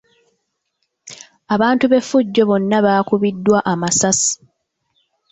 Abantu 1.53 1.85
b'effujjo 1.87 2.43
bonna 2.49 2.77
baakubiddwa 2.85 3.57
amasasi. 3.71 4.31